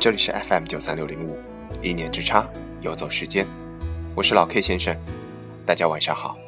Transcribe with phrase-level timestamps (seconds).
[0.00, 1.36] 这里是 FM 九三六零五，
[1.82, 2.48] 一念之差，
[2.80, 3.44] 游走时间，
[4.14, 4.96] 我是老 K 先生，
[5.66, 6.38] 大家晚上好。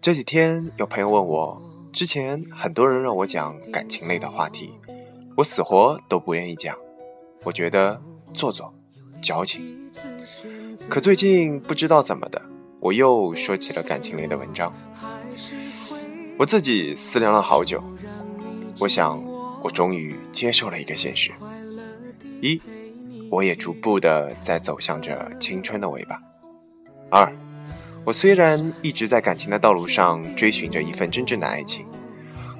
[0.00, 1.62] 这几天有朋友问我，
[1.92, 4.72] 之前很多人让我讲感情类的话题，
[5.36, 6.76] 我死活都不愿意讲，
[7.44, 8.02] 我觉得
[8.34, 8.74] 做作、
[9.22, 9.88] 矫情。
[10.88, 12.42] 可最近不知道怎么的，
[12.80, 14.74] 我又说起了感情类的文章。
[16.36, 17.80] 我自己思量了好久，
[18.80, 19.24] 我想，
[19.62, 21.30] 我终于接受了一个现实。
[22.40, 22.60] 一，
[23.30, 26.20] 我也逐步的在走向着青春的尾巴。
[27.10, 27.32] 二，
[28.04, 31.84] 我虽然一直在感情的道路上追寻着一份真正的爱情，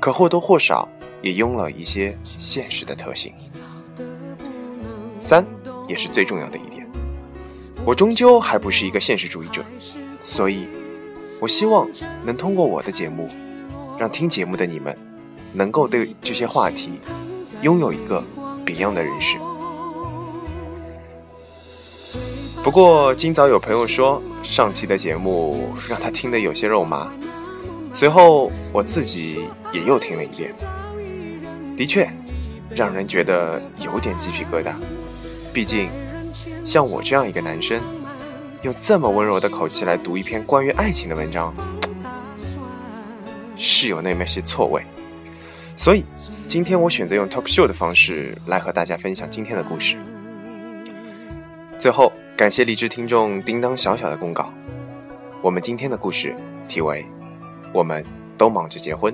[0.00, 0.88] 可或多或少
[1.22, 3.32] 也拥了一些现实的特性。
[5.18, 5.44] 三，
[5.86, 6.86] 也是最重要的一点，
[7.84, 9.64] 我终究还不是一个现实主义者，
[10.22, 10.66] 所以，
[11.40, 11.88] 我希望
[12.24, 13.28] 能通过我的节目，
[13.98, 14.96] 让听节目的你们，
[15.52, 17.00] 能够对这些话题，
[17.62, 18.22] 拥有一个
[18.64, 19.38] 别样的认识。
[22.68, 27.10] 不过，今早有朋友说上期的节目让他听得有些肉麻，
[27.94, 29.40] 随后我自己
[29.72, 30.54] 也又听了一遍，
[31.74, 32.06] 的确，
[32.68, 34.74] 让人觉得有点鸡皮疙瘩。
[35.50, 35.88] 毕竟，
[36.62, 37.80] 像我这样一个男生，
[38.60, 41.54] 用这么温柔的口气来读一篇关于爱情的文章，
[43.56, 44.82] 是有那么些错位。
[45.74, 46.04] 所以，
[46.46, 49.96] 今天我选择用 talk show 的方式来和大家分享今天的故事。
[51.78, 52.12] 最后。
[52.38, 54.48] 感谢荔枝听众叮当小小的公告。
[55.42, 56.36] 我们今天的故事
[56.68, 57.04] 题为：
[57.74, 58.04] 我们
[58.38, 59.12] 都忙着结婚，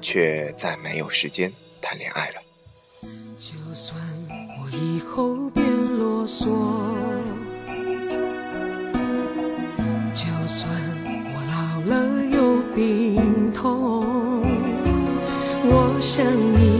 [0.00, 2.34] 却再没有时间谈恋爱了。
[3.36, 5.66] 就算我以后变
[5.98, 6.46] 啰嗦，
[10.14, 10.70] 就算
[11.34, 14.42] 我老了有病痛，
[15.64, 16.79] 我想你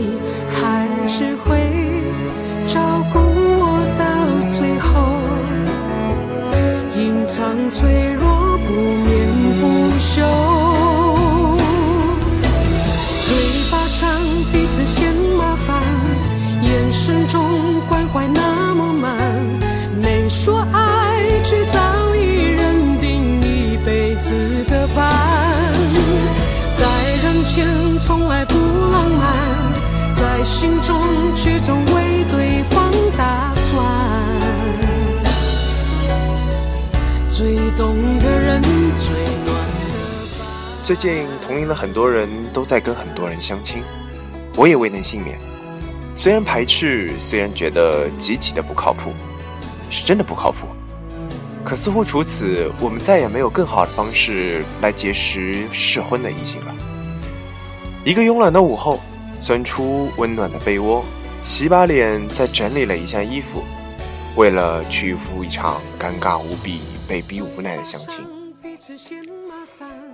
[17.01, 19.17] 眼神中关怀那么满，
[19.99, 24.35] 没说爱，却早已认定一辈子
[24.65, 25.11] 的伴。
[26.77, 26.85] 在
[27.23, 28.53] 人前从来不
[28.91, 30.95] 浪漫，在心中
[31.35, 33.83] 却总为对方打算。
[37.31, 39.11] 最懂的人最
[39.43, 43.81] 暖的，最近同龄的很多人都在跟很多人相亲，
[44.55, 45.35] 我也未能幸免。
[46.21, 49.11] 虽然排斥，虽然觉得极其的不靠谱，
[49.89, 50.67] 是真的不靠谱。
[51.63, 56.75] 可似乎除此，我们再也没有更好的方式来结识适婚的异性了。
[58.05, 58.99] 一个慵懒的午后，
[59.41, 61.03] 钻出温暖的被窝，
[61.41, 63.63] 洗把脸，再整理了一下衣服。
[64.35, 68.23] 为了去赴一场尴尬无比、被逼无奈的相亲，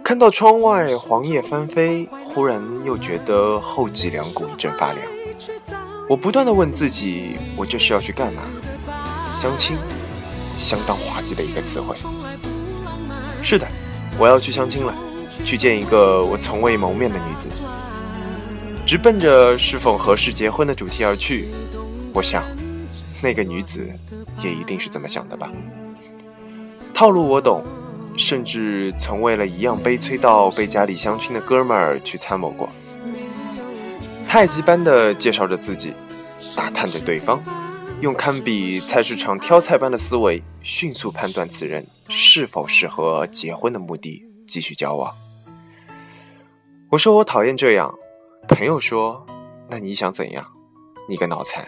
[0.05, 5.05] 看到窗外黄叶翻飞，忽然又觉得后脊梁骨一阵发凉。
[6.09, 8.43] 我不断的问自己：我这是要去干嘛？
[9.35, 9.77] 相亲，
[10.57, 11.97] 相当滑稽的一个词汇。
[13.41, 13.67] 是的，
[14.17, 14.95] 我要去相亲了，
[15.43, 17.49] 去见一个我从未谋面的女子。
[18.85, 21.49] 直奔着是否合适结婚的主题而去，
[22.13, 22.43] 我想。
[23.21, 23.85] 那个女子
[24.41, 25.51] 也一定是这么想的吧？
[26.93, 27.65] 套路我懂，
[28.15, 32.69] 甚至曾为了一样悲催到被家里相亲的哥们儿去参谋过。
[34.27, 35.93] 太极般的介绍着自己，
[36.55, 37.41] 打探着对方，
[38.01, 45.11] 用堪比菜市场挑菜般的思维，迅速判断此人是否适合结婚的目的继续交往。
[46.91, 47.95] 我说我讨厌这样，
[48.49, 49.25] 朋友说，
[49.69, 50.45] 那你想怎样？
[51.09, 51.65] 你个脑残！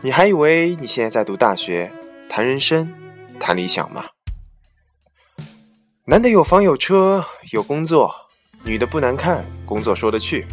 [0.00, 1.92] 你还以为你现在在读大学，
[2.28, 2.92] 谈人生，
[3.38, 4.06] 谈理想吗？
[6.06, 8.10] 男的有房有车有工作，
[8.64, 10.46] 女的不难看，工作说得去。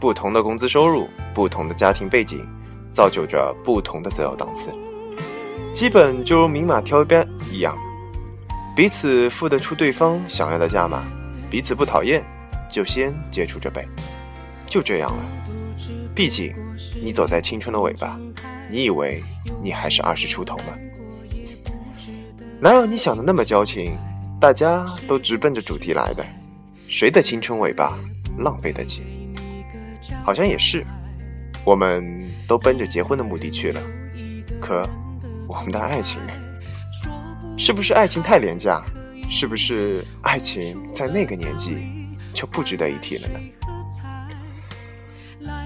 [0.00, 2.46] 不同的工资收入，不同的家庭背景，
[2.92, 4.72] 造就着不同的择偶档次。
[5.74, 7.76] 基本就如明码挑边一样，
[8.74, 11.04] 彼此付得出对方想要的价码，
[11.50, 12.24] 彼此不讨厌，
[12.70, 13.84] 就先接触着呗。
[14.66, 15.22] 就这样了。
[16.14, 16.54] 毕竟，
[17.02, 18.18] 你走在青春的尾巴。
[18.70, 19.22] 你以为
[19.62, 20.76] 你还是二十出头吗？
[22.60, 23.96] 哪有你想的那么矫情？
[24.40, 26.24] 大家都直奔着主题来的，
[26.86, 27.98] 谁的青春尾巴
[28.36, 29.02] 浪费得起？
[30.24, 30.84] 好像也是，
[31.64, 33.80] 我们都奔着结婚的目的去了，
[34.60, 34.88] 可
[35.46, 36.32] 我们的爱情呢？
[37.56, 38.82] 是不是爱情太廉价？
[39.30, 41.76] 是不是爱情在那个年纪
[42.32, 43.38] 就不值得一提了呢？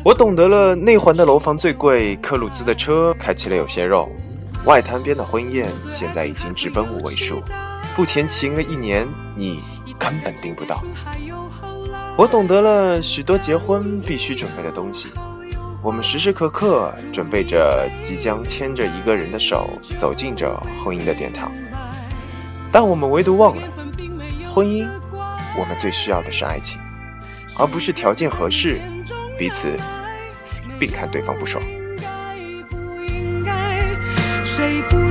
[0.05, 4.11] 我懂得了内环的楼房最贵，克鲁兹的车开起来有些肉，
[4.65, 7.41] 外滩边的婚宴现在已经直奔五位数，
[7.95, 9.07] 不填情个一年
[9.37, 9.63] 你
[9.99, 10.83] 根本订不到。
[12.15, 15.09] 我懂得了许多结婚必须准备的东西，
[15.83, 20.55] 我们时时刻刻准备着即将牵着一个人的手走进着
[20.85, 21.51] 婚姻的殿堂，
[22.71, 23.63] 但我们唯独忘了，
[24.55, 24.87] 婚姻，
[25.59, 26.79] 我们最需要的是爱情，
[27.59, 28.79] 而不是条件合适，
[29.39, 29.75] 彼此
[30.79, 31.65] 并看对方不爽。
[34.45, 35.11] 谁不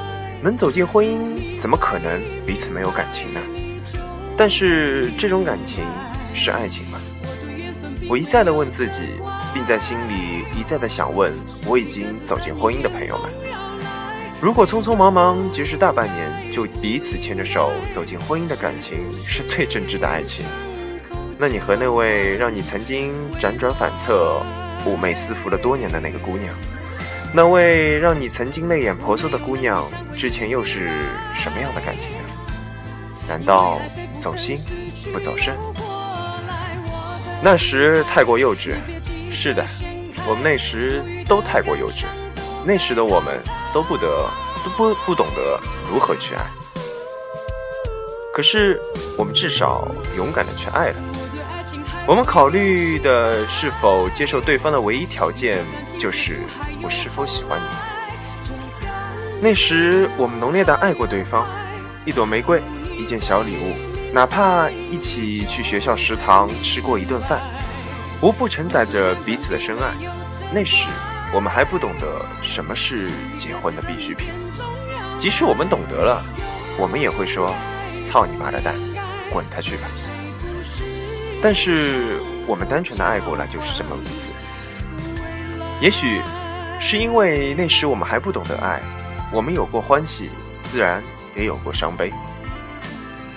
[0.43, 3.39] 能走进婚姻，怎么可能彼此没有感情呢？
[4.35, 5.83] 但是这种感情
[6.33, 6.99] 是爱情吗？
[8.09, 9.01] 我一再的问自己，
[9.53, 11.31] 并在心里一再的想问
[11.65, 13.29] 我已经走进婚姻的朋友们：
[14.41, 20.43] 如果匆匆忙忙结识大半年就彼此牵着手走进婚姻的感情是最真挚的爱情，
[21.37, 24.41] 那你和那位让你曾经辗转反侧？
[24.83, 26.55] 寤寐思服了多年的那个姑娘，
[27.33, 29.83] 那位让你曾经泪眼婆娑的姑娘，
[30.17, 30.89] 之前又是
[31.33, 32.17] 什么样的感情呢？
[33.27, 33.79] 难道
[34.19, 34.57] 走心
[35.13, 35.55] 不走肾？
[37.41, 38.75] 那时太过幼稚，
[39.31, 39.65] 是的，
[40.27, 42.03] 我们那时都太过幼稚。
[42.65, 43.39] 那时的我们
[43.73, 44.29] 都不得
[44.63, 46.45] 都不不懂得如何去爱，
[48.35, 48.79] 可是
[49.17, 49.87] 我们至少
[50.17, 50.95] 勇敢的去爱了。
[52.05, 55.63] 我们考虑的是否接受对方的唯一条件，
[55.97, 56.39] 就是
[56.83, 57.65] 我是否喜欢你。
[59.41, 61.47] 那时我们浓烈的爱过对方，
[62.05, 62.61] 一朵玫瑰，
[62.97, 63.75] 一件小礼物，
[64.13, 67.41] 哪怕一起去学校食堂吃过一顿饭，
[68.21, 69.93] 无不承载着彼此的深爱。
[70.53, 70.87] 那时
[71.33, 74.27] 我们还不懂得什么是结婚的必需品，
[75.17, 76.23] 即使我们懂得了，
[76.77, 77.51] 我们也会说
[78.05, 78.75] ：“操你妈的蛋，
[79.31, 79.87] 滚他去吧。”
[81.41, 84.29] 但是我们单纯的爱过了，就是这么一次。
[85.79, 86.21] 也许
[86.83, 88.81] 是因为那时我们还不懂得爱，
[89.31, 90.31] 我们有过欢喜，
[90.63, 91.01] 自然
[91.35, 92.11] 也有过伤悲。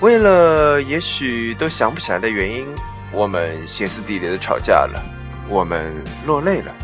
[0.00, 2.66] 为了也许都想不起来的原因，
[3.12, 5.00] 我们歇斯底里的吵架了，
[5.48, 5.92] 我们
[6.26, 6.74] 落泪了，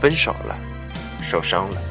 [0.00, 0.58] 分手了，
[1.22, 1.82] 受伤了。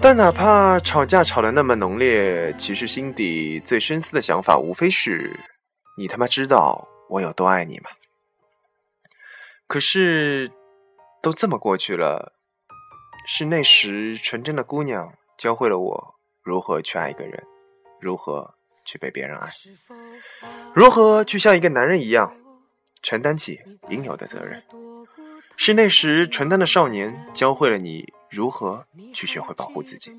[0.00, 5.38] 但哪怕吵架吵得那么浓烈，其实心底最深思的想法，无非是：
[5.98, 6.88] 你他妈知道。
[7.10, 7.90] 我有多爱你吗？
[9.66, 10.50] 可是，
[11.22, 12.33] 都这么过去了，
[13.26, 17.42] 是那时纯真的姑娘教会了我如何去爱一个人，
[18.00, 18.54] 如何
[18.84, 19.48] 去被别人爱，
[20.74, 22.36] 如何去像一个男人一样
[23.02, 24.62] 承担起应有的责任。
[25.56, 30.12] 是那时纯真的少年教会了你如何去学会保护自己。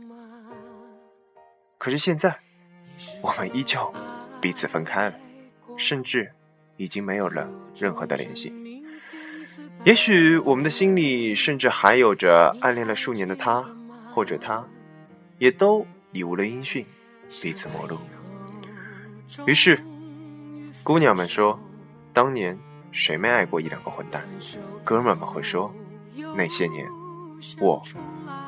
[1.77, 2.39] 可是现在，
[3.21, 3.93] 我们依旧
[4.41, 5.15] 彼此分开了，
[5.77, 6.31] 甚至。
[6.77, 8.53] 已经没有了任何的联系。
[9.83, 13.63] 也许我们的心里甚至还有着暗恋了数年的他，
[14.13, 14.65] 或者他，
[15.37, 16.85] 也都已无了音讯，
[17.41, 17.97] 彼此陌路。
[19.45, 19.83] 于是，
[20.83, 21.59] 姑娘们说
[22.13, 22.57] ：“当年
[22.91, 24.23] 谁没爱过一两个混蛋？”
[24.83, 25.73] 哥们们会说
[26.35, 26.87] ：“那些年，
[27.59, 27.81] 我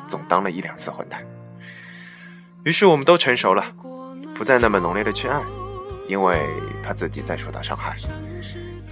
[0.08, 1.26] 总当了一两次混蛋。”
[2.64, 3.66] 于是，我们都成熟了，
[4.36, 5.42] 不再那么浓烈的去爱。
[6.08, 6.42] 因为
[6.82, 7.94] 怕自己再受到伤害，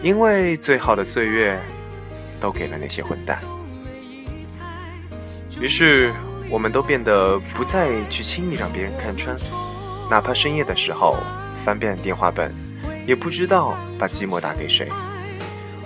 [0.04, 1.58] 因为最好的岁月
[2.40, 3.40] 都给了那些混蛋。
[5.60, 6.14] 于是，
[6.50, 9.36] 我们都变得不再去轻易让别人看穿，
[10.10, 11.16] 哪怕深夜的时候
[11.64, 12.54] 翻遍电话本，
[13.08, 14.90] 也不知道把寂寞打给谁。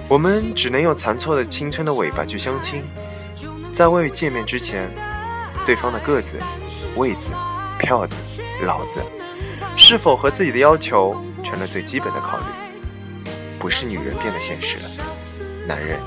[0.08, 2.84] 我们只能用残错的青春的尾巴去相亲，
[3.76, 4.90] 在未见面之前，
[5.66, 6.38] 对方的个子、
[6.96, 7.30] 位子、
[7.78, 8.18] 票子、
[8.66, 9.00] 老子。
[9.78, 12.44] 是否和自己的要求成了最基本的考虑？
[13.60, 15.06] 不是女人变得现实了，
[15.68, 16.00] 男人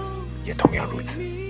[0.54, 1.41] 同样如此。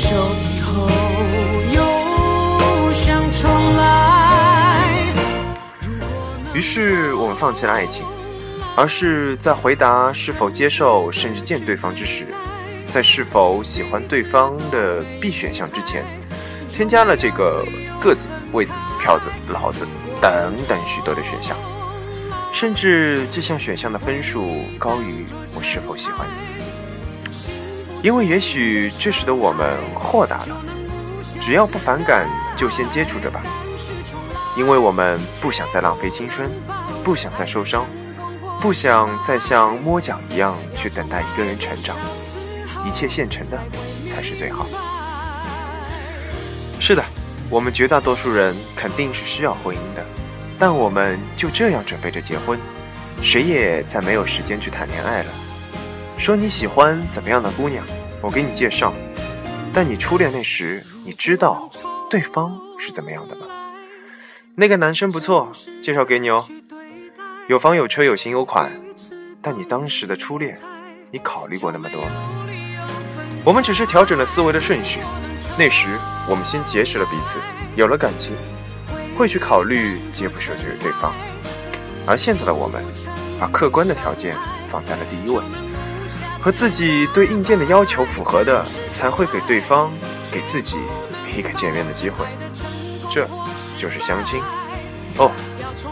[0.00, 0.88] 手以后
[1.74, 5.12] 又想重来
[6.54, 8.02] 于是我们放弃了爱情
[8.74, 12.26] 而是在回答是否接受甚至见对方之时
[12.86, 16.02] 在是否喜欢对方的 b 选项之前
[16.66, 17.62] 添加了这个
[18.00, 19.86] 个子位子票子老子
[20.18, 21.54] 等等许多的选项。
[22.52, 26.49] 甚至这项选项的分数高于我是否喜欢你。
[28.02, 30.56] 因为也许这时的我们豁达了，
[31.40, 32.26] 只要不反感
[32.56, 33.42] 就先接触着吧。
[34.56, 36.50] 因为我们不想再浪费青春，
[37.04, 37.86] 不想再受伤，
[38.60, 41.96] 不想再像摸奖一样去等待一个人成长，
[42.86, 43.58] 一切现成的
[44.08, 44.66] 才是最好。
[46.80, 47.04] 是的，
[47.48, 50.04] 我们绝大多数人肯定是需要婚姻的，
[50.58, 52.58] 但我们就这样准备着结婚，
[53.22, 55.28] 谁也再没有时间去谈恋爱了。
[56.20, 57.82] 说你喜欢怎么样的姑娘，
[58.20, 58.92] 我给你介绍，
[59.72, 61.70] 但你初恋那时，你知道
[62.10, 63.46] 对方是怎么样的吗？
[64.54, 65.50] 那个男生不错，
[65.82, 66.46] 介绍给你哦。
[67.48, 68.70] 有房有车有型有款，
[69.40, 70.54] 但你当时的初恋，
[71.10, 72.10] 你考虑过那么多吗？
[73.42, 75.00] 我们只是调整了思维的顺序。
[75.58, 75.88] 那时
[76.28, 77.38] 我们先结识了彼此，
[77.76, 78.36] 有了感情，
[79.16, 81.14] 会去考虑接不接受对方。
[82.06, 82.84] 而现在的我们，
[83.40, 84.36] 把客观的条件
[84.68, 85.42] 放在了第一位，
[86.40, 89.90] 和自己对硬件的要求符合的，才会给对方
[90.32, 90.76] 给自己
[91.36, 92.26] 一个见面的机会。
[93.12, 93.28] 这。
[93.78, 94.38] 就是相亲
[95.16, 95.32] 哦，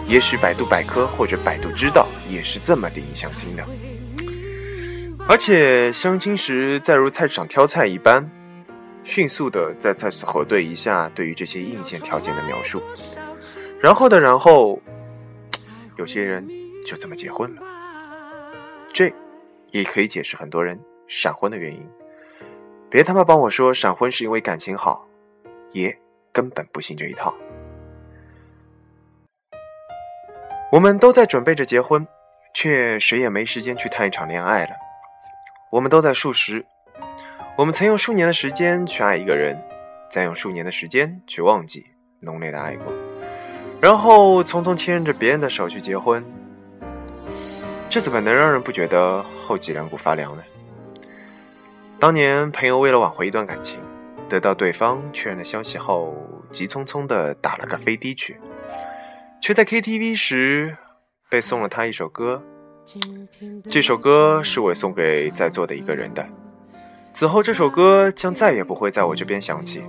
[0.07, 3.65] 也许百度百科或者百度知道也是这么定义相亲的。
[5.27, 8.29] 而且相亲时，再如菜市场挑菜一般，
[9.05, 12.83] 迅速的在菜市核对一下对于这些硬件条件的描述，
[13.81, 14.79] 然后的然后，
[15.97, 16.47] 有些人
[16.85, 17.63] 就这么结婚了。
[18.93, 19.11] 这
[19.71, 21.87] 也可以解释很多人闪婚的原因。
[22.91, 25.07] 别他妈帮我说闪婚是因为感情好，
[25.73, 25.97] 爷
[26.33, 27.35] 根本不信这一套。
[30.73, 32.07] 我们都在准备着结婚，
[32.55, 34.71] 却谁也没时间去谈一场恋爱了。
[35.71, 36.65] 我们都在数十，
[37.57, 39.63] 我们曾用数年的时间去爱一个人，
[40.11, 41.87] 再用数年的时间去忘记
[42.21, 42.87] 浓烈的爱过，
[43.81, 46.25] 然后匆匆牵着别人的手去结婚，
[47.91, 50.43] 这怎么能让人不觉得后脊梁骨发凉呢？
[51.99, 53.81] 当年朋友为了挽回一段感情，
[54.29, 56.15] 得到对方确认的消息后，
[56.51, 58.39] 急匆匆的打了个飞的去。
[59.41, 60.77] 却在 KTV 时
[61.31, 62.43] 被送了他一首歌，
[63.71, 66.29] 这首歌是我送给在座的一个人的。
[67.15, 69.83] 此后，这首歌将再也不会在我这边响起。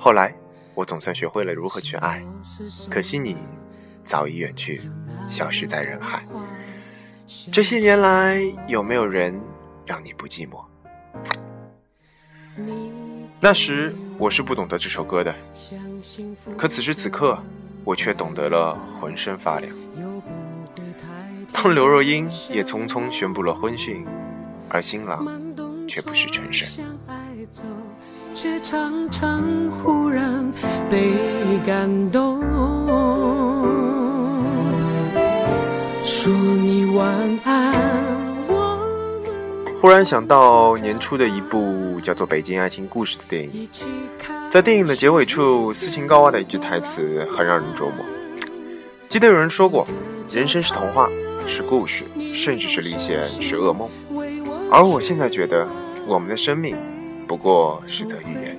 [0.00, 0.34] 后来，
[0.74, 2.20] 我总算学会了如何去爱，
[2.90, 3.36] 可惜你
[4.04, 4.80] 早已远去，
[5.28, 6.24] 消失在人海。
[7.52, 9.40] 这些年来，有没有人
[9.86, 10.64] 让你不寂寞？
[13.40, 15.34] 那时我是不懂得这首歌的，
[16.56, 17.38] 可此时此刻。
[17.86, 19.70] 我却懂得了浑身发凉。
[21.52, 24.06] 当刘若英也匆匆宣布了婚讯，
[24.70, 25.26] 而新郎
[25.86, 26.66] 却不是陈升。
[36.24, 37.74] 祝你晚安
[39.78, 43.68] 忽然想到年初的一部叫做《北京爱情故事》的电影。
[44.50, 48.02] 在电影的结尾处，斯琴高娃的一句台词很让人琢磨。
[49.06, 49.86] 记得有人说过，
[50.30, 51.10] 人生是童话，
[51.46, 53.90] 是故事，甚至是历险，是噩梦。
[54.72, 55.68] 而我现在觉得，
[56.06, 56.74] 我们的生命
[57.28, 58.58] 不过是则寓言。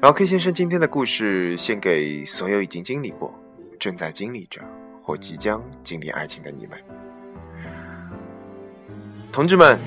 [0.00, 3.32] 老 K 先生今天的故事献给所有已经经历过、
[3.78, 4.60] 正在经历着
[5.08, 6.78] 或即将经历爱情的你们，
[9.32, 9.78] 同志们，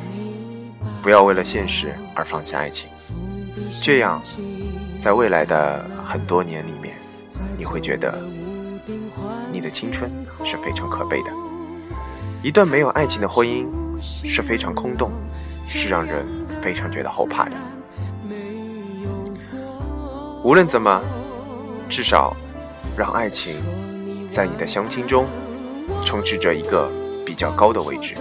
[1.04, 2.90] 不要为了现实而放弃爱情。
[3.84, 4.20] 这样，
[5.00, 6.96] 在未来的很多年里面，
[7.56, 8.20] 你会觉得
[9.52, 10.12] 你的青春
[10.44, 11.32] 是非常可悲的。
[12.42, 13.68] 一段没有爱情的婚姻
[14.02, 15.12] 是非常空洞，
[15.68, 16.26] 是让人
[16.64, 17.56] 非常觉得后怕的。
[20.44, 21.00] 无论怎么，
[21.88, 22.36] 至少
[22.98, 23.54] 让爱情
[24.32, 25.28] 在你的相亲中
[26.06, 26.90] 充斥着一个
[27.26, 28.16] 比较高的位置。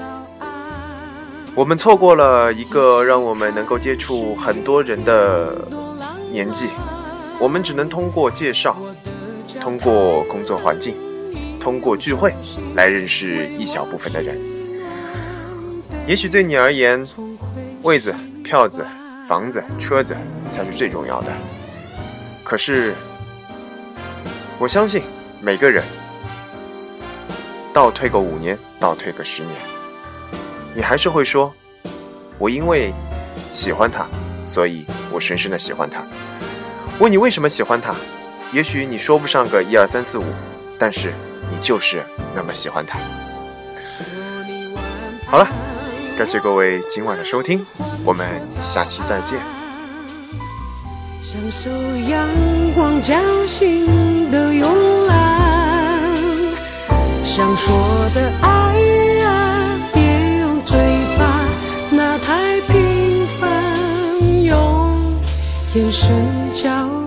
[1.55, 5.65] 我们错过了一个让我们能够接触很多人的
[6.33, 6.69] 年纪，
[7.39, 8.77] 我们只能通过介绍、
[9.61, 10.95] 通过工作环境、
[11.59, 12.35] 通过聚会
[12.75, 14.39] 来认识一小部分的人。
[16.07, 17.07] 也许对你而言，
[17.83, 18.85] 位子、票子、
[19.29, 20.17] 房子、车子
[20.51, 21.33] 才是最重要的。
[22.45, 22.95] 可是，
[24.59, 25.03] 我相信
[25.41, 25.85] 每个人
[27.81, 29.57] 倒退个五年，倒退个十年。
[30.75, 31.51] 你还是会说，
[32.39, 32.93] 我因为
[33.53, 34.07] 喜欢他，
[34.45, 36.03] 所以我深深的喜欢他。
[36.99, 37.95] 问你为什么喜欢他，
[38.53, 40.25] 也许你说不上个一二三四五，
[40.79, 41.15] 但是
[41.51, 42.99] 你就是那么喜欢他。
[45.27, 45.49] 好了，
[46.19, 47.65] 感谢各位今晚的收听，
[48.05, 49.41] 我们下期再见。
[51.23, 51.71] 享受
[52.07, 52.29] 阳
[52.75, 54.67] 光的慵
[55.07, 55.10] 懒，
[57.33, 57.79] 想说
[58.13, 58.49] 的爱
[59.25, 60.03] 啊，别
[60.41, 60.77] 用嘴
[61.17, 61.45] 巴，
[61.89, 64.91] 那太平凡，用
[65.75, 66.13] 眼神
[66.53, 67.00] 交换。